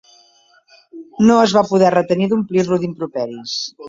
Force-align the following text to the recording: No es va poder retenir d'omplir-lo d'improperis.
No 1.27 1.35
es 1.41 1.53
va 1.57 1.63
poder 1.71 1.91
retenir 1.95 2.31
d'omplir-lo 2.31 2.81
d'improperis. 2.85 3.55